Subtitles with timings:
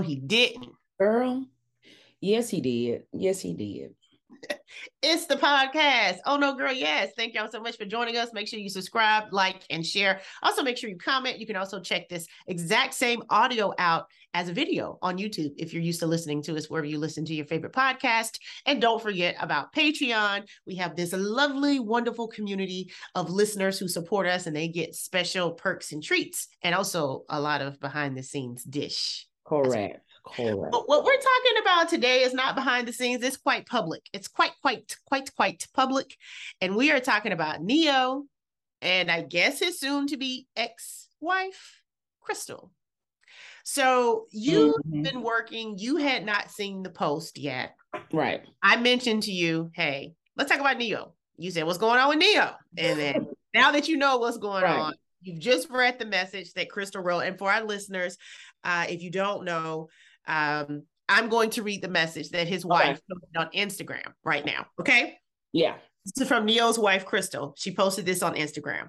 [0.00, 0.72] no, he didn't.
[0.98, 1.46] Girl,
[2.20, 3.04] yes, he did.
[3.12, 3.94] Yes, he did.
[5.02, 6.18] It's the podcast.
[6.24, 6.72] Oh no, girl.
[6.72, 7.12] Yes.
[7.16, 8.32] Thank y'all so much for joining us.
[8.32, 10.20] Make sure you subscribe, like, and share.
[10.42, 11.38] Also, make sure you comment.
[11.38, 15.74] You can also check this exact same audio out as a video on YouTube if
[15.74, 18.38] you're used to listening to us wherever you listen to your favorite podcast.
[18.64, 20.48] And don't forget about Patreon.
[20.66, 25.52] We have this lovely, wonderful community of listeners who support us and they get special
[25.52, 29.26] perks and treats and also a lot of behind the scenes dish.
[29.50, 30.00] Correct.
[30.24, 30.70] Correct.
[30.70, 33.24] But what we're talking about today is not behind the scenes.
[33.24, 34.02] It's quite public.
[34.12, 36.14] It's quite, quite, quite, quite public.
[36.60, 38.26] And we are talking about Ne-Yo
[38.80, 41.80] and I guess his soon to be ex wife,
[42.20, 42.70] Crystal.
[43.64, 45.02] So you've mm-hmm.
[45.02, 47.74] been working, you had not seen the post yet.
[48.12, 48.42] Right.
[48.62, 51.12] I mentioned to you, hey, let's talk about Ne-Yo.
[51.38, 52.50] You said, what's going on with Ne-Yo?
[52.78, 54.78] And then now that you know what's going right.
[54.78, 57.20] on, you've just read the message that Crystal wrote.
[57.20, 58.16] And for our listeners,
[58.64, 59.88] uh, if you don't know,
[60.26, 63.00] um, I'm going to read the message that his wife okay.
[63.12, 64.66] posted on Instagram right now.
[64.80, 65.18] Okay.
[65.52, 65.76] Yeah.
[66.04, 67.54] This is from Ne-Yo's wife, Crystal.
[67.58, 68.88] She posted this on Instagram.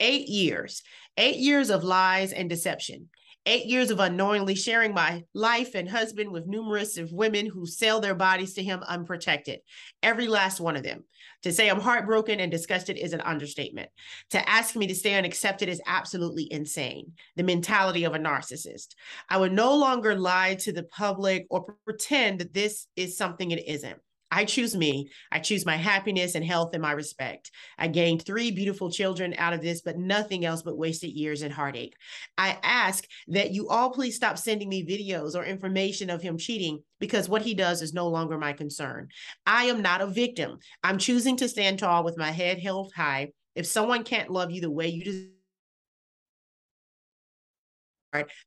[0.00, 0.82] Eight years,
[1.16, 3.08] eight years of lies and deception.
[3.46, 8.00] Eight years of unknowingly sharing my life and husband with numerous of women who sell
[8.00, 9.60] their bodies to him unprotected.
[10.02, 11.04] Every last one of them.
[11.44, 13.88] To say I'm heartbroken and disgusted is an understatement.
[14.30, 17.12] To ask me to stay unaccepted is absolutely insane.
[17.36, 18.88] The mentality of a narcissist.
[19.28, 23.66] I would no longer lie to the public or pretend that this is something it
[23.66, 23.98] isn't.
[24.30, 25.10] I choose me.
[25.32, 27.50] I choose my happiness and health and my respect.
[27.78, 31.52] I gained three beautiful children out of this, but nothing else but wasted years and
[31.52, 31.96] heartache.
[32.36, 36.82] I ask that you all please stop sending me videos or information of him cheating
[37.00, 39.08] because what he does is no longer my concern.
[39.46, 40.58] I am not a victim.
[40.82, 43.32] I'm choosing to stand tall with my head held high.
[43.54, 45.32] If someone can't love you the way you deserve,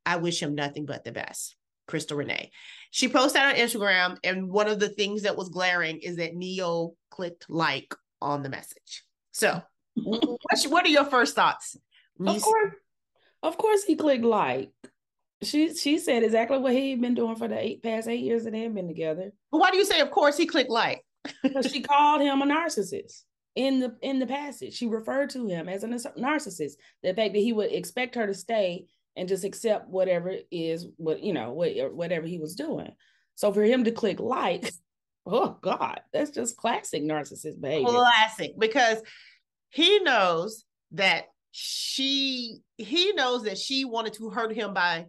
[0.05, 1.55] I wish him nothing but the best.
[1.91, 2.49] Crystal Renay.
[2.89, 6.95] She posted on Instagram, and one of the things that was glaring is that Ne-Yo
[7.11, 9.03] clicked like on the message.
[9.31, 9.61] So,
[9.95, 11.77] what are your first thoughts?
[12.25, 12.73] Of course,
[13.43, 14.71] of course, he clicked like.
[15.43, 18.51] She she said exactly what he'd been doing for the eight past eight years that
[18.51, 19.31] they've been together.
[19.51, 21.03] But why do you say, of course, he clicked like?
[21.43, 23.23] because she called him a narcissist
[23.55, 24.75] in the in the passage.
[24.75, 26.73] She referred to him as a narcissist.
[27.03, 28.85] The fact that he would expect her to stay
[29.15, 32.91] and just accept whatever is what you know what, whatever he was doing
[33.35, 34.71] so for him to click like
[35.25, 39.01] oh god that's just classic narcissist behavior classic because
[39.69, 45.05] he knows that she he knows that she wanted to hurt him by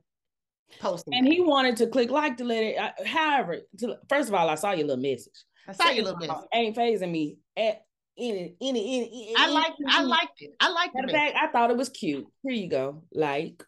[0.81, 1.33] posting and that.
[1.33, 4.55] he wanted to click like to let it uh, however to, first of all i
[4.55, 7.83] saw your little message i saw your little message ain't phasing me at
[8.19, 10.51] any any any, I like I liked it.
[10.61, 11.11] I liked it.
[11.11, 12.27] fact, I thought it was cute.
[12.43, 13.05] Here you go.
[13.13, 13.65] Like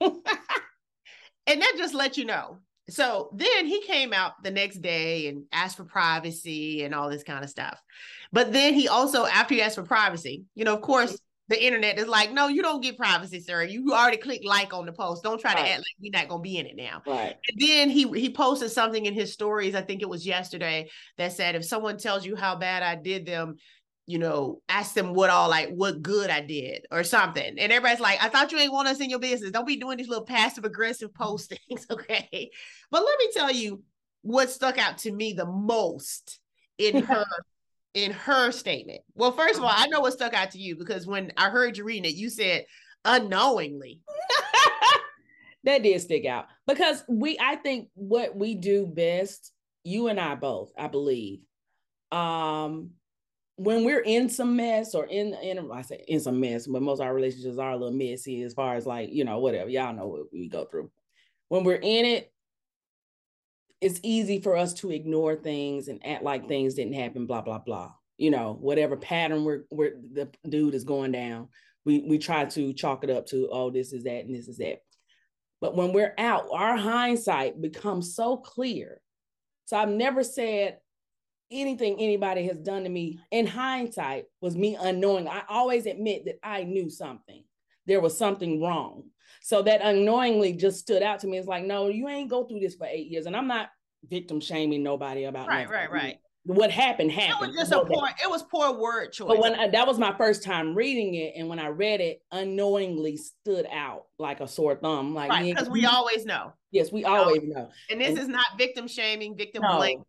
[1.46, 2.58] and that just let you know.
[2.88, 7.22] So then he came out the next day and asked for privacy and all this
[7.22, 7.80] kind of stuff.
[8.32, 11.16] But then he also, after he asked for privacy, you know, of course,
[11.50, 13.64] the internet is like, no, you don't get privacy, sir.
[13.64, 15.24] You already clicked like on the post.
[15.24, 15.64] Don't try right.
[15.64, 17.02] to act like we're not gonna be in it now.
[17.04, 17.36] Right.
[17.48, 19.74] And then he he posted something in his stories.
[19.74, 20.88] I think it was yesterday
[21.18, 23.56] that said, if someone tells you how bad I did them,
[24.06, 27.58] you know, ask them what all like what good I did or something.
[27.58, 29.52] And everybody's like, I thought you ain't want us in your business.
[29.52, 32.50] Don't be doing these little passive aggressive postings, okay?
[32.90, 33.82] But let me tell you
[34.22, 36.40] what stuck out to me the most
[36.78, 37.24] in her
[37.94, 39.00] in her statement.
[39.14, 41.76] Well, first of all, I know what stuck out to you because when I heard
[41.76, 42.64] you reading it, you said
[43.04, 44.00] unknowingly.
[45.64, 49.52] that did stick out because we I think what we do best,
[49.84, 51.40] you and I both, I believe,
[52.10, 52.90] um
[53.60, 56.98] when we're in some mess or in in I say in some mess, but most
[56.98, 59.68] of our relationships are a little messy as far as like, you know, whatever.
[59.68, 60.90] Y'all know what we go through.
[61.48, 62.32] When we're in it,
[63.82, 67.58] it's easy for us to ignore things and act like things didn't happen, blah, blah,
[67.58, 67.92] blah.
[68.16, 71.48] You know, whatever pattern we're, we're the dude is going down,
[71.84, 74.56] we we try to chalk it up to, oh, this is that and this is
[74.56, 74.78] that.
[75.60, 79.02] But when we're out, our hindsight becomes so clear.
[79.66, 80.78] So I've never said,
[81.50, 85.28] anything anybody has done to me in hindsight was me unknowing.
[85.28, 87.44] I always admit that I knew something.
[87.86, 89.04] There was something wrong.
[89.42, 91.38] So that unknowingly just stood out to me.
[91.38, 93.26] It's like, no, you ain't go through this for eight years.
[93.26, 93.68] And I'm not
[94.08, 95.72] victim shaming nobody about right, nothing.
[95.72, 97.54] right, right what happened happened.
[97.54, 98.08] It was just a poor.
[98.22, 99.28] It was poor word choice.
[99.28, 102.22] But when I, that was my first time reading it, and when I read it,
[102.32, 105.14] unknowingly stood out like a sore thumb.
[105.14, 106.52] Like because we always know.
[106.70, 107.68] Yes, we always know.
[107.90, 110.04] And this and, is not victim shaming, victim no, blaming.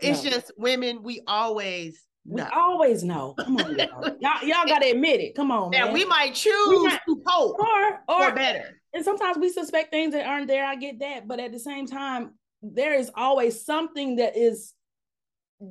[0.00, 0.30] It's no.
[0.30, 1.02] just women.
[1.02, 2.02] We always.
[2.28, 3.34] We always know.
[3.38, 4.16] Come on, y'all.
[4.20, 5.36] y'all, y'all got to admit it.
[5.36, 5.92] Come on, man.
[5.92, 10.14] we might choose not, to hope or, or, or better and sometimes we suspect things
[10.14, 10.64] that aren't there.
[10.64, 12.32] I get that, but at the same time,
[12.62, 14.72] there is always something that is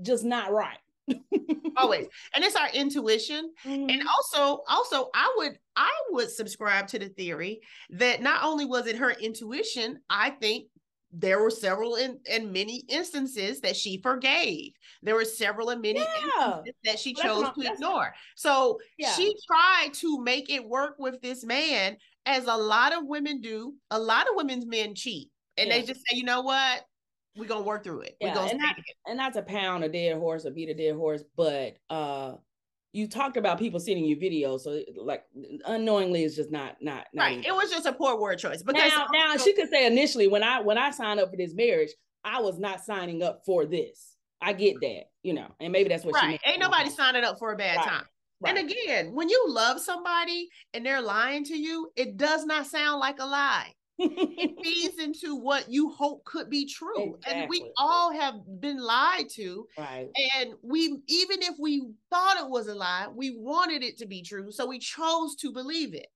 [0.01, 0.77] just not right.
[1.77, 3.89] always and it's our intuition mm-hmm.
[3.91, 7.59] and also also i would i would subscribe to the theory
[7.91, 10.65] that not only was it her intuition i think
[11.17, 14.73] there were several in, in many instances that she forgave.
[15.01, 16.57] There were several and many yeah.
[16.57, 18.13] instances that she chose to ignore.
[18.35, 19.13] So yeah.
[19.13, 21.95] she tried to make it work with this man,
[22.25, 23.75] as a lot of women do.
[23.91, 25.75] A lot of women's men cheat, and yeah.
[25.75, 26.83] they just say, you know what,
[27.35, 28.17] we're gonna work through it.
[28.19, 28.75] Yeah, we're gonna and, not,
[29.07, 32.33] and not to pound a dead horse or beat a dead horse, but uh
[32.93, 35.23] you talked about people sending you videos, so like
[35.65, 37.45] unknowingly it's just not not, not right.
[37.45, 38.63] It was just a poor word choice.
[38.63, 41.53] Because now, now she could say initially when I when I signed up for this
[41.53, 41.91] marriage,
[42.23, 44.15] I was not signing up for this.
[44.41, 46.39] I get that, you know, and maybe that's what right.
[46.45, 47.87] Ain't nobody signing up for a bad right.
[47.87, 48.05] time.
[48.39, 48.57] Right.
[48.57, 52.99] And again, when you love somebody and they're lying to you, it does not sound
[52.99, 57.15] like a lie it feeds into what you hope could be true.
[57.15, 57.41] Exactly.
[57.41, 59.67] And we all have been lied to.
[59.77, 60.09] Right.
[60.37, 64.21] And we, even if we thought it was a lie, we wanted it to be
[64.21, 64.51] true.
[64.51, 66.07] So we chose to believe it.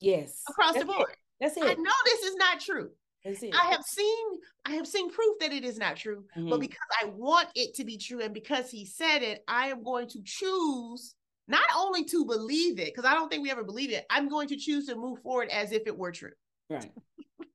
[0.00, 0.42] Yes.
[0.48, 1.10] Across That's the board.
[1.10, 1.16] It.
[1.40, 1.64] That's it.
[1.64, 2.90] I know this is not true.
[3.26, 4.26] I have seen
[4.66, 6.50] I have seen proof that it is not true, mm-hmm.
[6.50, 9.82] but because I want it to be true and because he said it, I am
[9.82, 11.14] going to choose
[11.48, 14.04] not only to believe it because I don't think we ever believe it.
[14.10, 16.32] I'm going to choose to move forward as if it were true.
[16.74, 16.92] Right.
[17.38, 17.48] because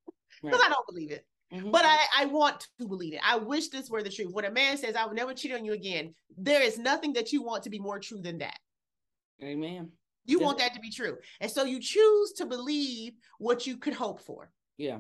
[0.44, 0.66] right.
[0.66, 1.26] I don't believe it.
[1.54, 1.72] Mm-hmm.
[1.72, 3.22] But I, I want to believe it.
[3.26, 4.32] I wish this were the truth.
[4.32, 7.34] When a man says, I will never cheat on you again, there is nothing that
[7.34, 8.58] you want to be more true than that.
[9.42, 9.92] Amen.
[10.26, 11.18] You want that to be true.
[11.40, 14.52] And so you choose to believe what you could hope for.
[14.78, 15.00] Yeah.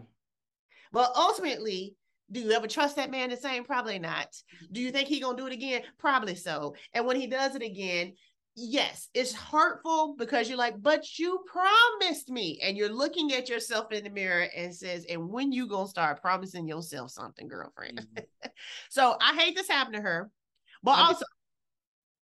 [0.92, 1.95] But ultimately,
[2.31, 3.63] do you ever trust that man the same?
[3.63, 4.27] Probably not.
[4.71, 5.83] Do you think he gonna do it again?
[6.00, 6.75] Probably so.
[6.94, 8.13] And when he does it again,
[8.60, 12.60] yes, it's hurtful because you're like, but you promised me.
[12.62, 16.22] And you're looking at yourself in the mirror and says, and when you gonna start
[16.22, 18.00] promising yourself something, girlfriend?
[18.00, 18.48] Mm-hmm.
[18.90, 20.30] so I hate this happened to her.
[20.84, 21.26] But also,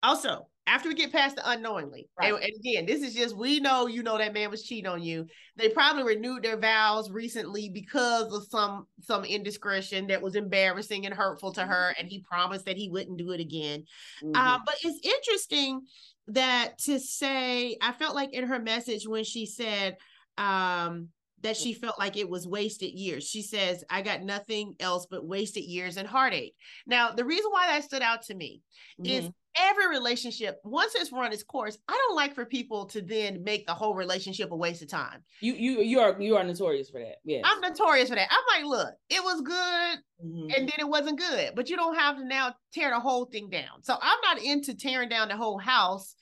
[0.04, 2.34] also, after we get past the unknowingly, right.
[2.34, 5.02] and, and, again, this is just we know you know that man was cheating on
[5.02, 5.28] you.
[5.56, 11.14] They probably renewed their vows recently because of some some indiscretion that was embarrassing and
[11.14, 13.86] hurtful to her, and he promised that he wouldn't do it again.
[14.24, 14.36] Mm-hmm.
[14.36, 15.82] Uh, but it's interesting
[16.28, 19.98] that to say, I felt like in her message when she said,
[20.38, 21.10] um,
[21.42, 23.24] that she felt like it was wasted years.
[23.24, 26.56] She says, I got nothing else but wasted years and heartache.
[26.88, 28.62] Now, the reason why that stood out to me
[29.00, 29.26] mm-hmm.
[29.26, 33.44] is every relationship, once it's run its course, I don't like for people to then
[33.44, 35.24] make the whole relationship a waste of time.
[35.42, 37.18] You you you are you are notorious for that.
[37.24, 37.42] Yeah.
[37.44, 38.30] I'm notorious for that.
[38.32, 40.50] I'm like, look, it was good mm-hmm.
[40.56, 43.50] and then it wasn't good, but you don't have to now tear the whole thing
[43.50, 43.82] down.
[43.84, 46.16] So I'm not into tearing down the whole house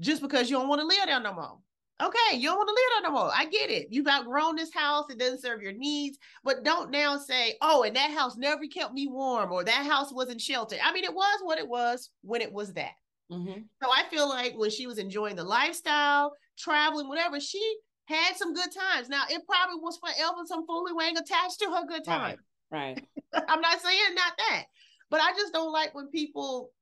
[0.00, 1.58] just because you don't want to live there no more.
[2.02, 3.30] Okay, you don't want to live there no more.
[3.34, 3.88] I get it.
[3.90, 5.06] You've outgrown this house.
[5.08, 6.18] It doesn't serve your needs.
[6.44, 10.12] But don't now say, oh, and that house never kept me warm or that house
[10.12, 10.78] wasn't sheltered.
[10.84, 12.92] I mean, it was what it was when it was that.
[13.32, 13.60] Mm-hmm.
[13.82, 18.52] So I feel like when she was enjoying the lifestyle, traveling, whatever, she had some
[18.52, 19.08] good times.
[19.08, 22.36] Now, it probably was forever some fooling wang attached to her good time.
[22.70, 23.00] Right.
[23.32, 23.44] right.
[23.48, 24.64] I'm not saying not that,
[25.10, 26.72] but I just don't like when people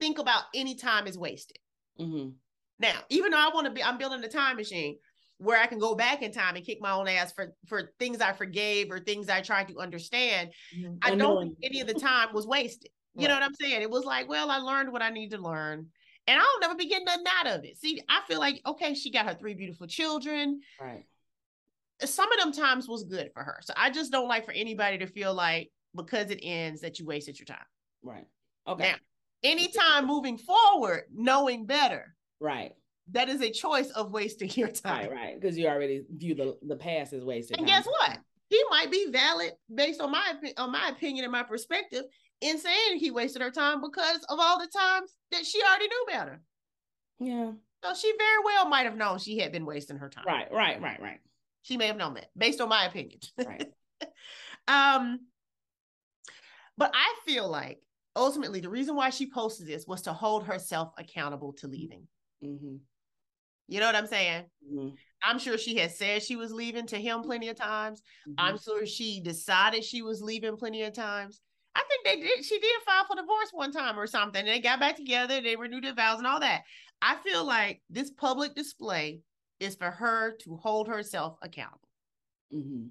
[0.00, 1.58] think about any time is wasted.
[2.00, 2.30] Mm-hmm.
[2.78, 4.96] Now, even though I want to be, I'm building a time machine
[5.38, 8.20] where I can go back in time and kick my own ass for for things
[8.20, 10.50] I forgave or things I tried to understand.
[10.76, 10.94] Mm-hmm.
[11.02, 12.90] I don't think any of the time was wasted.
[13.14, 13.28] You right.
[13.28, 13.82] know what I'm saying?
[13.82, 15.86] It was like, well, I learned what I need to learn.
[16.26, 17.76] And I'll never be getting nothing out of it.
[17.78, 20.60] See, I feel like, okay, she got her three beautiful children.
[20.80, 21.04] Right.
[22.00, 23.58] Some of them times was good for her.
[23.62, 27.06] So I just don't like for anybody to feel like because it ends that you
[27.06, 27.66] wasted your time.
[28.02, 28.26] Right.
[28.66, 28.84] Okay.
[28.84, 28.94] Now,
[29.42, 32.72] anytime moving forward, knowing better, Right.
[33.12, 35.10] That is a choice of wasting your time.
[35.10, 35.40] Right, right.
[35.40, 37.58] Because you already view the, the past as wasted.
[37.58, 37.76] And time.
[37.76, 38.18] guess what?
[38.48, 42.04] He might be valid based on my on my opinion and my perspective
[42.42, 46.06] in saying he wasted her time because of all the times that she already knew
[46.08, 46.42] better.
[47.18, 47.52] Yeah.
[47.82, 50.24] So she very well might have known she had been wasting her time.
[50.26, 51.20] Right, right, right, right.
[51.62, 53.20] She may have known that based on my opinion.
[53.38, 53.72] Right.
[54.68, 55.20] um,
[56.76, 57.78] but I feel like
[58.14, 62.06] ultimately the reason why she posted this was to hold herself accountable to leaving.
[62.44, 62.76] Mm-hmm.
[63.68, 64.44] You know what I'm saying?
[64.70, 64.88] Mm-hmm.
[65.24, 68.02] I'm sure she had said she was leaving to him plenty of times.
[68.28, 68.34] Mm-hmm.
[68.38, 71.40] I'm sure she decided she was leaving plenty of times.
[71.74, 72.44] I think they did.
[72.44, 74.44] She did file for divorce one time or something.
[74.44, 75.40] They got back together.
[75.40, 76.62] They renewed their vows and all that.
[77.00, 79.20] I feel like this public display
[79.58, 81.88] is for her to hold herself accountable.
[82.54, 82.86] Mm-hmm.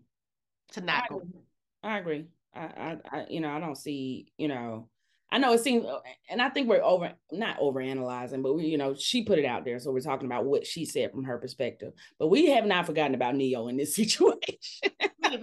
[0.74, 1.22] To not I, go.
[1.84, 2.26] I agree.
[2.56, 4.88] I, I, I, you know, I don't see, you know,
[5.32, 8.66] I know it seems, uh, and I think we're over, not over analyzing, but we,
[8.66, 9.80] you know, she put it out there.
[9.80, 11.94] So we're talking about what she said from her perspective.
[12.20, 14.58] But we have not forgotten about Ne-Yo in this situation.
[14.84, 15.38] We're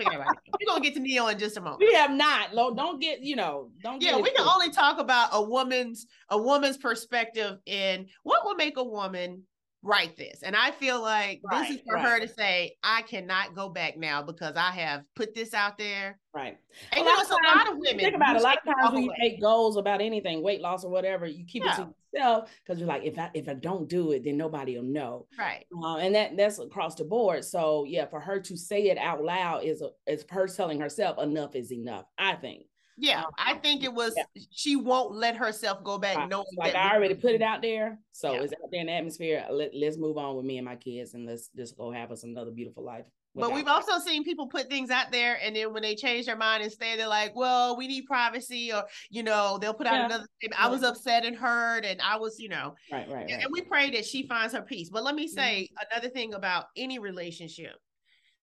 [0.67, 1.81] gonna get to Ne-Yo in just a moment.
[1.81, 2.53] We have not.
[2.53, 4.03] Don't get, you know, don't.
[4.03, 8.77] Yeah, we can only talk about a woman's a woman's perspective in what will make
[8.77, 9.43] a woman
[9.83, 10.43] write this.
[10.43, 12.05] And I feel like right, this is for right.
[12.05, 16.19] her to say, I cannot go back now because I have put this out there.
[16.35, 16.59] Right.
[16.93, 17.99] And a you know, it's a lot of women.
[17.99, 18.41] Think about it.
[18.41, 21.45] A lot of times when you make goals about anything, weight loss or whatever, you
[21.45, 21.73] keep yeah.
[21.73, 24.77] it to yourself because you're like, if I if I don't do it, then nobody
[24.77, 25.27] will know.
[25.39, 25.65] Right.
[25.83, 27.45] Uh, and that that's across the board.
[27.45, 31.19] So yeah, for her to say it out loud is a, is her telling herself
[31.19, 32.05] enough is enough.
[32.19, 32.65] I think.
[33.01, 34.15] Yeah, I think it was.
[34.17, 34.43] Yeah.
[34.51, 36.17] She won't let herself go back.
[36.17, 36.29] Right.
[36.29, 38.41] Knowing like I already put it out there, so yeah.
[38.43, 39.47] it's out there in the atmosphere.
[39.51, 42.25] Let Let's move on with me and my kids, and let's just go have us
[42.25, 43.05] another beautiful life.
[43.35, 46.37] But we've also seen people put things out there, and then when they change their
[46.37, 49.95] mind and stay, they're like, "Well, we need privacy," or you know, they'll put out
[49.95, 50.07] yeah.
[50.07, 50.27] another.
[50.59, 53.31] I was upset and hurt, and I was, you know, right, right, right.
[53.31, 54.91] And we pray that she finds her peace.
[54.91, 55.87] But let me say mm-hmm.
[55.93, 57.77] another thing about any relationship,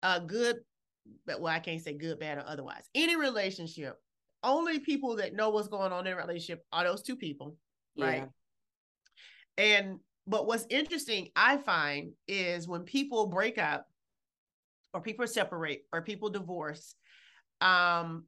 [0.05, 0.59] uh, good,
[1.27, 2.89] but well, I can't say good, bad, or otherwise.
[2.95, 3.99] Any relationship
[4.45, 7.57] only people that know what's going on in a relationship are those two people,
[7.99, 8.29] right?
[9.59, 9.65] Yeah.
[9.65, 13.87] And but what's interesting, I find, is when people break up,
[14.93, 16.95] or people separate, or people divorce.
[17.61, 18.25] Um,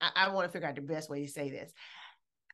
[0.00, 1.72] I, I want to figure out the best way to say this.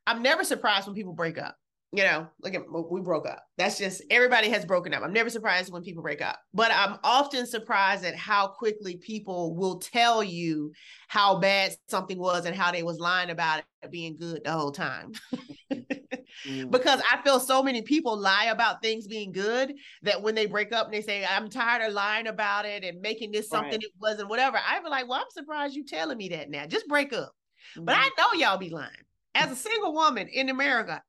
[0.06, 1.56] I'm never surprised when people break up
[1.93, 3.43] you know, look at we broke up.
[3.57, 5.02] That's just everybody has broken up.
[5.02, 9.55] I'm never surprised when people break up, but I'm often surprised at how quickly people
[9.55, 10.73] will tell you
[11.09, 14.73] how bad something was and how they was lying about it being good the whole
[14.73, 15.12] time.
[15.73, 16.71] mm.
[16.71, 20.73] Because I feel so many people lie about things being good that when they break
[20.73, 23.83] up and they say, I'm tired of lying about it and making this something right.
[23.83, 26.66] it wasn't, whatever, I be like, Well, I'm surprised you telling me that now.
[26.66, 27.33] Just break up.
[27.78, 27.85] Mm.
[27.85, 28.90] But I know y'all be lying.
[29.37, 31.02] As a single woman in America,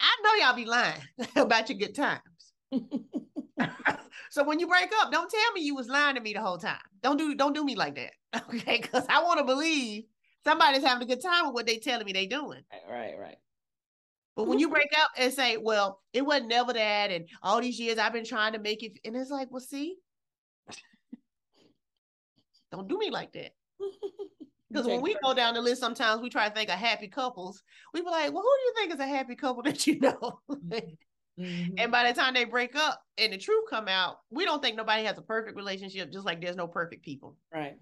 [0.00, 1.00] I know y'all be lying
[1.36, 2.20] about your good times.
[4.30, 6.58] so when you break up, don't tell me you was lying to me the whole
[6.58, 6.78] time.
[7.02, 8.12] Don't do don't do me like that.
[8.54, 8.80] Okay.
[8.80, 10.04] Cause I want to believe
[10.44, 12.60] somebody's having a good time with what they telling me they doing.
[12.88, 13.36] Right, right.
[14.36, 17.80] But when you break up and say, well, it wasn't never that, and all these
[17.80, 19.96] years I've been trying to make it, and it's like, well, see,
[22.70, 23.52] don't do me like that.
[24.70, 27.62] Because when we go down the list, sometimes we try to think of happy couples.
[27.94, 30.40] We be like, well, who do you think is a happy couple that you know?
[30.50, 31.74] mm-hmm.
[31.78, 34.76] And by the time they break up and the truth come out, we don't think
[34.76, 37.36] nobody has a perfect relationship, just like there's no perfect people.
[37.54, 37.76] Right.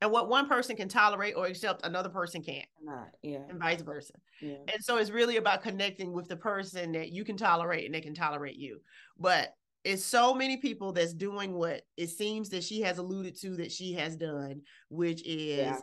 [0.00, 2.66] And what one person can tolerate or accept, another person can't.
[2.82, 3.38] Not, yeah.
[3.48, 4.12] And vice versa.
[4.42, 4.56] Yeah.
[4.72, 8.02] And so it's really about connecting with the person that you can tolerate and they
[8.02, 8.80] can tolerate you.
[9.18, 13.56] But it's so many people that's doing what it seems that she has alluded to
[13.56, 15.78] that she has done, which is yeah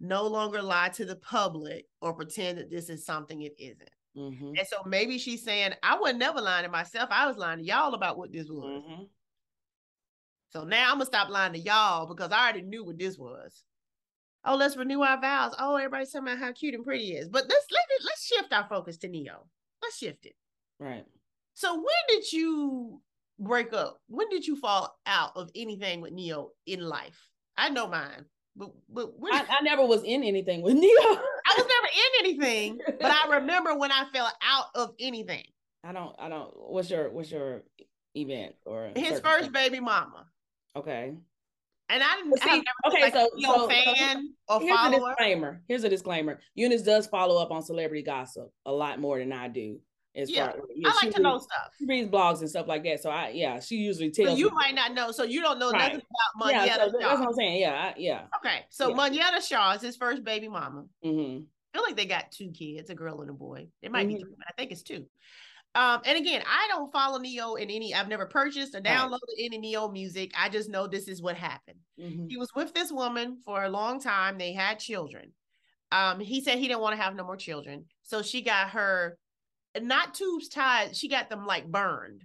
[0.00, 3.90] no longer lie to the public or pretend that this is something it isn't.
[4.16, 4.52] Mm-hmm.
[4.56, 7.08] And so maybe she's saying, I would never lie to myself.
[7.10, 8.82] I was lying to y'all about what this was.
[8.82, 9.02] Mm-hmm.
[10.50, 13.64] So now I'm gonna stop lying to y'all because I already knew what this was.
[14.44, 15.54] Oh, let's renew our vows.
[15.58, 17.28] Oh, everybody's talking about how cute and pretty is.
[17.28, 19.46] But let's let it, let's shift our focus to Ne-Yo.
[19.82, 20.36] Let's shift it.
[20.78, 21.04] Right.
[21.54, 23.00] So when did you
[23.38, 24.00] break up?
[24.08, 27.30] When did you fall out of anything with Ne-Yo in life?
[27.56, 28.26] I know mine.
[28.56, 30.88] But, but I, I, never was in anything with Ne-Yo.
[31.02, 35.44] I was never in anything, but I remember when I fell out of anything.
[35.82, 36.14] I don't.
[36.18, 36.50] I don't.
[36.54, 37.62] What's your What's your
[38.14, 40.26] event or his first baby mama?
[40.76, 41.14] Okay.
[41.90, 42.38] And I didn't.
[42.40, 44.96] See, I okay, so, so fan so, or here's follower.
[44.96, 45.62] a disclaimer.
[45.68, 46.40] Here's a disclaimer.
[46.54, 49.78] Eunice does follow up on celebrity gossip a lot more than I do.
[50.16, 51.74] As yeah, far, yeah, I like to reads, know stuff.
[51.76, 53.02] She reads blogs and stuff like that.
[53.02, 54.28] So I, yeah, she usually tells.
[54.30, 54.54] So you me.
[54.54, 55.10] might not know.
[55.10, 55.92] So you don't know right.
[55.92, 57.60] nothing about Monyetta yeah, so That's what I'm saying.
[57.60, 58.22] Yeah, I, yeah.
[58.38, 58.96] Okay, so yeah.
[58.96, 60.84] Monyetta Shaw is his first baby mama.
[61.04, 61.42] Mm-hmm.
[61.42, 63.66] I feel like they got two kids, a girl and a boy.
[63.82, 64.16] It might mm-hmm.
[64.16, 65.06] be three, but I think it's two.
[65.74, 67.92] Um, and again, I don't follow Ne-Yo in any.
[67.92, 69.40] I've never purchased or downloaded right.
[69.40, 70.30] any Ne-Yo music.
[70.38, 71.78] I just know this is what happened.
[72.00, 72.28] Mm-hmm.
[72.28, 74.38] He was with this woman for a long time.
[74.38, 75.32] They had children.
[75.90, 79.18] Um, he said he didn't want to have no more children, so she got her
[79.80, 80.96] not tubes tied.
[80.96, 82.24] She got them like burned,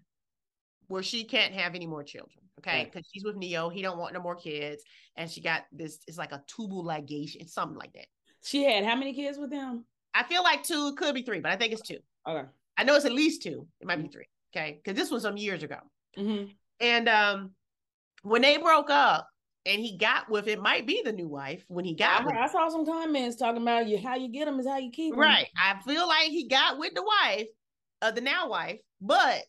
[0.87, 2.45] where she can't have any more children.
[2.59, 3.69] Okay, because she's with Ne-Yo.
[3.69, 4.83] He don't want no more kids,
[5.15, 5.99] and she got this.
[6.07, 8.07] It's like a tubal ligation, something like that.
[8.43, 9.85] She had how many kids with him?
[10.13, 10.89] I feel like two.
[10.91, 11.99] It could be three, but I think it's two.
[12.27, 12.47] Okay.
[12.77, 13.67] I know it's at least two.
[13.79, 14.27] It might be three.
[14.53, 15.77] Okay, because this was some years ago.
[16.17, 16.51] Mm-hmm.
[16.81, 17.51] And um,
[18.23, 19.27] when they broke up,
[19.69, 22.35] and he got with it might be the new wife when he got I, with
[22.35, 25.13] I saw some comments talking about you how you get them is how you keep
[25.13, 25.21] them.
[25.21, 25.47] Right.
[25.55, 27.47] I feel like he got with the wife
[28.01, 29.43] of the now wife, but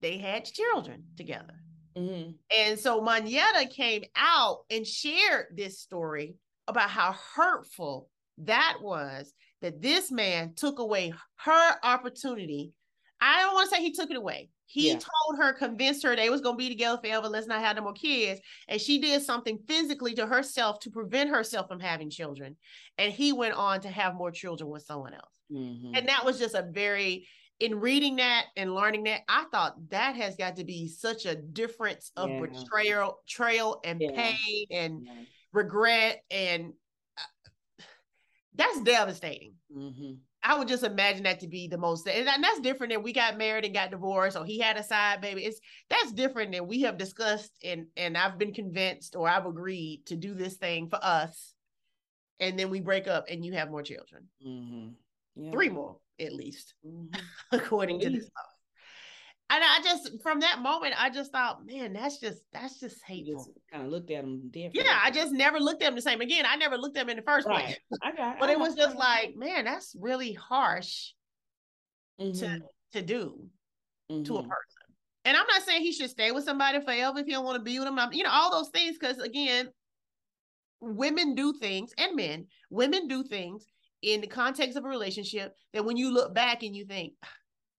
[0.00, 1.54] they had children together.
[1.96, 2.30] Mm-hmm.
[2.56, 9.82] And so Monyetta came out and shared this story about how hurtful That was that
[9.82, 12.72] this man took away her opportunity.
[13.20, 14.50] I don't want to say he took it away.
[14.72, 14.94] He yeah.
[14.94, 17.28] told her, convinced her they was gonna be together forever.
[17.28, 18.40] Let's not have no more kids.
[18.68, 22.56] And she did something physically to herself to prevent herself from having children.
[22.96, 25.34] And he went on to have more children with someone else.
[25.52, 25.94] Mm-hmm.
[25.94, 27.26] And that was just a very
[27.60, 31.36] in reading that and learning that, I thought that has got to be such a
[31.36, 32.40] difference of yeah.
[32.40, 34.10] betrayal, betrayal and yeah.
[34.16, 35.12] pain and yeah.
[35.52, 36.22] regret.
[36.30, 36.72] And
[37.18, 37.84] uh,
[38.54, 39.52] that's devastating.
[39.76, 40.14] Mm-hmm.
[40.44, 43.38] I would just imagine that to be the most, and that's different than we got
[43.38, 45.44] married and got divorced, or he had a side baby.
[45.44, 50.06] It's that's different than we have discussed, and and I've been convinced or I've agreed
[50.06, 51.54] to do this thing for us,
[52.40, 55.52] and then we break up and you have more children, mm-hmm.
[55.52, 57.18] three more at least, mm-hmm.
[57.52, 58.51] according to this stuff.
[59.52, 63.52] And I just from that moment, I just thought, man, that's just that's just hateful.
[63.70, 64.86] kind of looked at them different.
[64.86, 66.22] Yeah, I just never looked at them the same.
[66.22, 67.66] Again, I never looked at them in the first right.
[67.66, 68.00] place.
[68.02, 71.10] I got, but I it was just like, man, that's really harsh
[72.18, 72.38] mm-hmm.
[72.38, 72.60] to
[72.92, 73.44] to do
[74.10, 74.22] mm-hmm.
[74.22, 74.48] to a mm-hmm.
[74.48, 74.82] person.
[75.26, 77.62] And I'm not saying he should stay with somebody forever if he don't want to
[77.62, 77.98] be with them.
[77.98, 78.96] I'm, you know, all those things.
[78.98, 79.68] Because again,
[80.80, 83.66] women do things, and men, women do things
[84.00, 87.12] in the context of a relationship that when you look back and you think,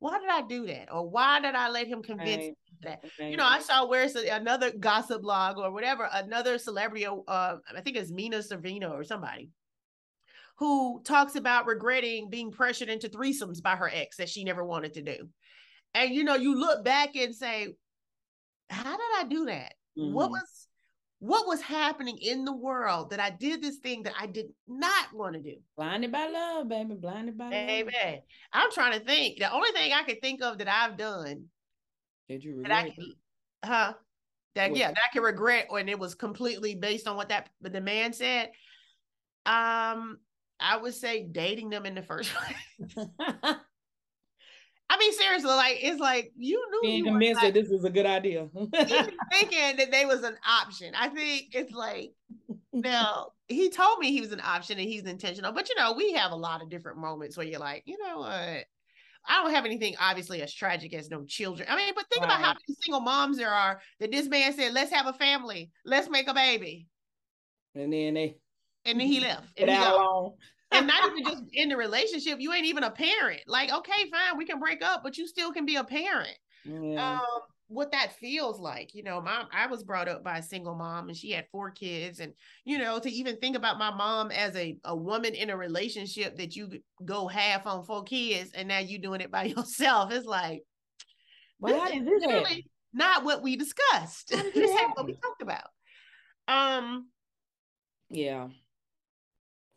[0.04, 0.94] why did I do that?
[0.94, 2.54] Or why did I let him convince right.
[2.82, 3.04] that?
[3.18, 3.32] Right.
[3.32, 7.22] You know, I saw where's another gossip blog or whatever, another celebrity, uh,
[7.74, 9.50] I think it's Mina Servino or somebody,
[10.58, 14.96] who talks about regretting being pressured into threesomes by her ex that she never wanted
[14.96, 15.30] to do.
[15.94, 17.74] And you know, you look back and say,
[18.70, 19.74] how did I do that?
[19.98, 20.14] Mm-hmm.
[20.14, 20.63] What was
[21.24, 25.14] what was happening in the world that I did this thing that I did not
[25.14, 25.56] want to do.
[25.78, 26.96] Blinded by love, baby.
[26.96, 27.92] Blinded by baby.
[28.04, 28.20] love.
[28.52, 29.40] I'm trying to think.
[29.40, 31.46] The only thing I could think of that I've done.
[32.28, 32.92] Did you regret?
[33.64, 33.94] That I, huh?
[34.56, 34.80] That what?
[34.80, 38.12] yeah, that I can regret when it was completely based on what that the man
[38.12, 38.48] said.
[39.46, 40.18] Um,
[40.60, 42.32] I would say dating them in the first
[42.98, 43.08] place.
[44.90, 47.84] I mean, seriously, like it's like you knew being you convinced like, that this was
[47.84, 48.48] a good idea.
[48.74, 50.94] thinking that they was an option.
[50.96, 52.14] I think it's like
[52.74, 56.14] now he told me he was an option and he's intentional, but you know, we
[56.14, 58.66] have a lot of different moments where you're like, you know what?
[59.26, 61.68] I don't have anything obviously as tragic as no children.
[61.72, 62.30] I mean, but think right.
[62.30, 65.72] about how many single moms there are that this man said, let's have a family,
[65.86, 66.88] let's make a baby.
[67.74, 68.38] And then they
[68.86, 69.48] and then he left.
[69.58, 69.78] And he
[70.74, 73.42] and not even just in the relationship, you ain't even a parent.
[73.48, 76.38] Like, okay, fine, we can break up, but you still can be a parent.
[76.66, 77.20] Yeah.
[77.20, 80.76] Um, what that feels like, you know, mom, I was brought up by a single
[80.76, 82.20] mom and she had four kids.
[82.20, 82.34] And,
[82.66, 86.38] you know, to even think about my mom as a, a woman in a relationship
[86.38, 86.70] that you
[87.04, 90.64] go half on four kids and now you doing it by yourself, it's like,
[91.60, 94.30] well, this is really not what we discussed.
[94.30, 95.70] this ain't what we talked about.
[96.48, 97.08] Um,
[98.10, 98.50] yeah.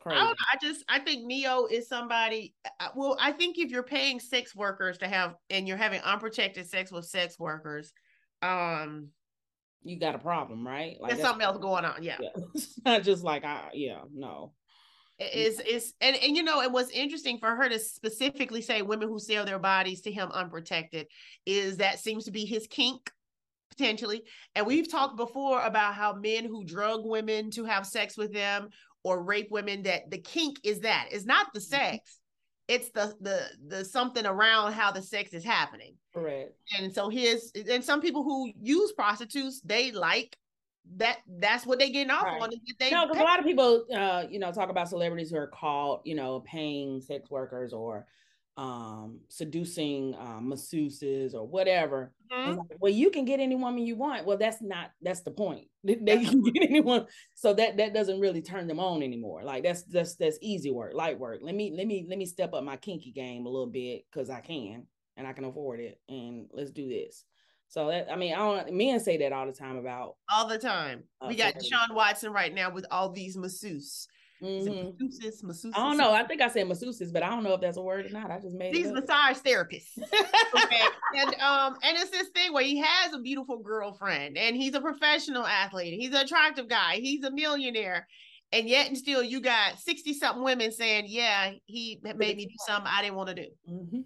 [0.07, 0.21] Crazy.
[0.21, 2.55] I, I just I think Ne-Yo is somebody.
[2.65, 6.01] Uh, uh, well, I think if you're paying sex workers to have and you're having
[6.03, 7.93] unprotected sex with sex workers,
[8.41, 9.09] um,
[9.83, 10.97] you got a problem, right?
[11.01, 12.05] Like there's something else going on.
[12.05, 12.31] Yeah, yeah.
[12.55, 13.71] it's not just like I.
[13.75, 14.53] Yeah, no.
[15.21, 15.35] Mm.
[15.35, 19.09] Is is and and you know it was interesting for her to specifically say women
[19.09, 21.09] who sell their bodies to him unprotected
[21.47, 23.11] is that seems to be his kink
[23.77, 24.23] potentially.
[24.55, 28.69] And we've talked before about how men who drug women to have sex with them
[29.07, 31.07] or rape women that the kink is that.
[31.13, 31.77] It's not the mm-hmm.
[31.77, 32.19] sex.
[32.67, 35.95] It's the the the something around how the sex is happening.
[36.17, 40.37] Right and so his and some people who use prostitutes they like
[40.97, 42.41] that that's what they getting off right.
[42.41, 45.37] on they no because a lot of people uh you know talk about celebrities who
[45.37, 48.07] are called you know paying sex workers or
[48.57, 52.57] um seducing um masseuses or whatever mm-hmm.
[52.57, 54.25] like, well you can get any woman you want.
[54.25, 55.67] Well that's not that's the point.
[55.87, 59.45] They, they can get anyone so that that doesn't really turn them on anymore.
[59.45, 61.41] Like that's that's that's easy work light work.
[61.43, 64.29] Let me let me let me step up my kinky game a little bit because
[64.29, 67.25] i can and i can afford it and let's do this.
[67.69, 70.59] So that I mean, I don't men say that all the time about all the
[70.59, 71.05] time.
[71.21, 74.07] Uh, we got Deshaun Watson right now with all these masseuses.
[74.43, 75.03] Mm-hmm.
[75.03, 75.73] Masseuses, masseuses.
[75.75, 76.13] I don't know.
[76.13, 78.31] I think I said masseuses, but I don't know if that's a word or not.
[78.31, 79.99] I just made these massage therapists.
[79.99, 80.83] okay.
[81.17, 84.81] and um, and it's this thing where he has a beautiful girlfriend and he's a
[84.81, 85.99] professional athlete.
[85.99, 86.97] He's an attractive guy.
[86.97, 88.07] He's a millionaire.
[88.53, 92.55] And yet and still you got 60 something women saying, Yeah, he made me do
[92.67, 93.49] something I didn't want to do.
[93.69, 94.01] Mm-hmm.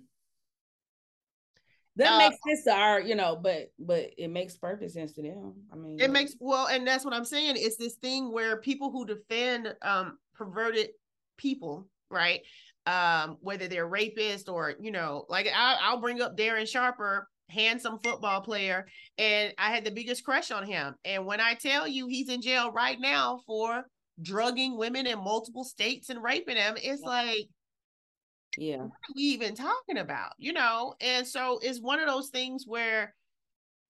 [1.96, 5.22] That uh, makes sense to our, you know, but but it makes perfect sense to
[5.22, 5.54] them.
[5.72, 7.54] I mean, it makes well, and that's what I'm saying.
[7.56, 10.90] It's this thing where people who defend um perverted
[11.36, 12.40] people, right?
[12.86, 17.98] Um, whether they're rapists or you know, like I, I'll bring up Darren Sharper, handsome
[18.02, 18.86] football player,
[19.18, 20.94] and I had the biggest crush on him.
[21.04, 23.84] And when I tell you he's in jail right now for
[24.22, 26.74] drugging women in multiple states and raping them.
[26.76, 27.48] It's like,
[28.56, 30.32] yeah, what are we even talking about?
[30.38, 30.94] You know?
[31.00, 33.14] And so it's one of those things where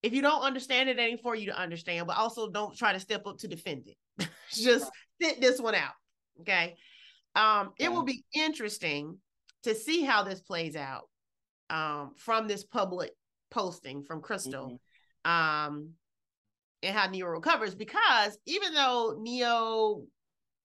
[0.03, 2.93] if you don't understand it, it ain't for you to understand, but also don't try
[2.93, 4.27] to step up to defend it.
[4.51, 4.89] Just
[5.21, 5.93] sit this one out.
[6.41, 6.75] Okay.
[7.35, 7.85] Um, yeah.
[7.85, 9.17] it will be interesting
[9.63, 11.07] to see how this plays out
[11.69, 13.11] um, from this public
[13.51, 14.79] posting from Crystal.
[15.25, 15.31] Mm-hmm.
[15.31, 15.91] Um,
[16.83, 20.03] and how Ne-Yo recovers because even though Ne-Yo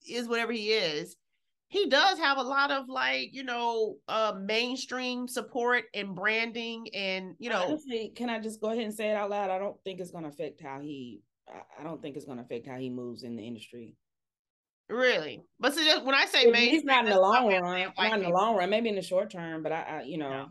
[0.09, 1.17] is whatever he is,
[1.69, 7.35] he does have a lot of like you know uh mainstream support and branding and
[7.39, 9.51] you know honestly can i just go ahead and say it out loud?
[9.51, 11.23] I don't think it's going to affect how he
[11.79, 13.95] i don't think it's going to affect how he moves in the industry.
[14.89, 15.43] Really?
[15.61, 18.23] But so just, when i say mainstream he's not in the long run not in
[18.23, 20.47] the long run maybe in the short term but i, I you know no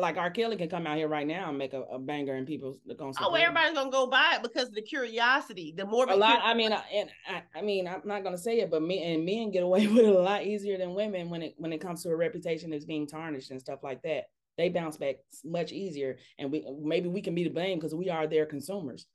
[0.00, 0.30] like R.
[0.30, 2.94] Kelly can come out here right now and make a, a banger, and people are
[2.94, 3.12] gonna.
[3.20, 5.74] Oh, everybody's gonna go buy it because of the curiosity.
[5.76, 6.40] The more a lot.
[6.42, 9.24] I mean, I, and I, I mean, I'm not gonna say it, but me and
[9.24, 12.02] men get away with it a lot easier than women when it when it comes
[12.02, 14.24] to a reputation that's being tarnished and stuff like that.
[14.56, 18.10] They bounce back much easier, and we maybe we can be to blame because we
[18.10, 19.06] are their consumers.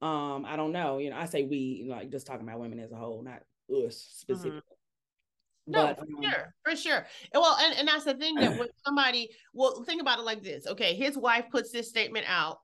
[0.00, 0.98] Um, I don't know.
[0.98, 3.96] You know, I say we like just talking about women as a whole, not us
[3.96, 4.60] specifically.
[5.66, 7.06] No, but, for um, sure, for sure.
[7.34, 10.66] Well, and, and that's the thing that when somebody, well, think about it like this.
[10.66, 12.58] Okay, his wife puts this statement out.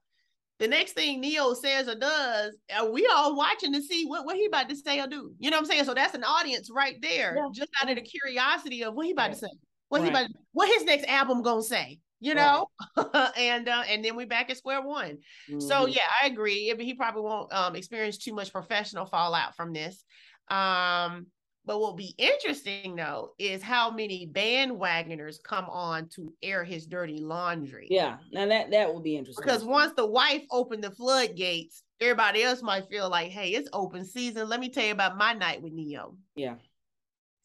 [0.59, 4.35] The next thing Ne-Yo says or does, are we all watching to see what, what
[4.37, 5.33] he about to say or do?
[5.39, 5.85] You know what I'm saying?
[5.85, 7.49] So that's an audience right there, yeah.
[7.53, 9.35] just out of the curiosity of what he about right.
[9.35, 9.51] to say.
[9.89, 10.05] What right.
[10.07, 12.01] he about, what his next album gonna say?
[12.21, 13.31] You know, right.
[13.39, 15.19] and uh, and then we back at square one.
[15.49, 15.61] Mm-hmm.
[15.61, 16.75] So yeah, I agree.
[16.77, 20.05] He probably won't um, experience too much professional fallout from this.
[20.51, 21.27] Um,
[21.69, 26.87] but what will be interesting though is how many bandwagoners come on to air his
[26.87, 27.87] dirty laundry.
[27.91, 29.45] Yeah, now that that will be interesting.
[29.45, 34.07] Because once the wife opened the floodgates, everybody else might feel like, hey, it's open
[34.07, 34.49] season.
[34.49, 36.17] Let me tell you about my night with Ne-Yo.
[36.35, 36.55] Yeah.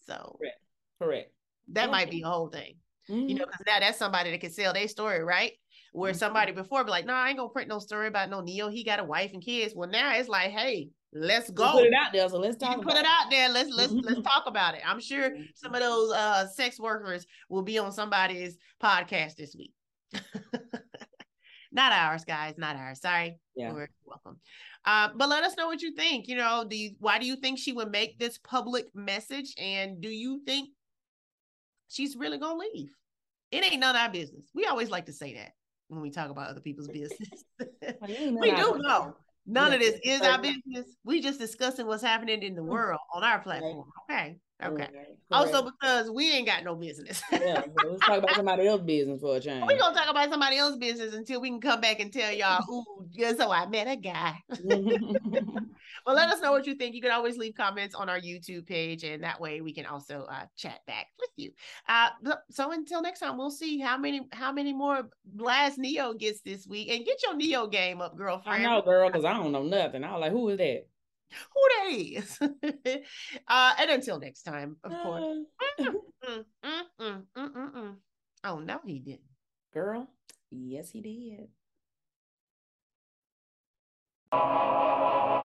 [0.07, 0.57] So correct.
[1.01, 1.31] Correct.
[1.73, 1.91] That yeah.
[1.91, 2.75] might be a whole thing.
[3.09, 3.27] Mm-hmm.
[3.27, 5.51] You know, because now that's somebody that can sell their story, right?
[5.93, 6.17] Where mm-hmm.
[6.17, 8.69] somebody before be like, no, nah, I ain't gonna print no story about no Ne-Yo.
[8.69, 9.73] He got a wife and kids.
[9.75, 11.71] Well, now it's like, hey, let's go.
[11.71, 12.27] put it out there.
[12.29, 12.81] So let's talk.
[12.81, 13.49] put it, it out there.
[13.49, 14.81] Let's let's let's talk about it.
[14.85, 19.73] I'm sure some of those uh sex workers will be on somebody's podcast this week.
[21.71, 22.55] not ours, guys.
[22.57, 22.99] Not ours.
[22.99, 23.37] Sorry.
[23.55, 23.73] Yeah.
[23.73, 24.39] You're welcome.
[24.85, 26.27] Uh, but let us know what you think.
[26.27, 29.53] You know, do you, why do you think she would make this public message?
[29.57, 30.69] And do you think
[31.87, 32.89] she's really gonna leave?
[33.51, 34.45] It ain't none of our business.
[34.53, 35.51] We always like to say that
[35.93, 37.43] when we talk about other people's business.
[38.01, 39.15] we do know.
[39.45, 39.75] None yeah.
[39.75, 40.95] of this is our business.
[41.03, 42.67] We just discussing what's happening in the mm.
[42.67, 43.85] world on our platform.
[44.09, 44.37] Okay.
[44.61, 44.87] Okay.
[45.31, 47.21] Also because we ain't got no business.
[47.31, 47.63] yeah.
[47.85, 49.65] Let's talk about somebody else's business for a change.
[49.67, 52.63] We're gonna talk about somebody else's business until we can come back and tell y'all,
[52.71, 54.35] ooh, just so I met a guy.
[56.05, 56.93] well, let us know what you think.
[56.93, 60.25] You can always leave comments on our YouTube page, and that way we can also
[60.29, 61.51] uh, chat back with you.
[61.89, 62.09] Uh,
[62.51, 66.67] so until next time, we'll see how many how many more blast Ne-Yo gets this
[66.67, 68.65] week, and get your Ne-Yo game up, girlfriend.
[68.65, 70.03] I know, girl, because I don't know nothing.
[70.03, 70.85] I was like, who is that?
[71.55, 72.23] Hooray!
[73.47, 75.23] uh, and until next time, of course.
[75.79, 75.93] Uh.
[78.43, 79.21] Oh, no, he didn't.
[79.73, 80.07] Girl,
[80.51, 81.47] yes, he did.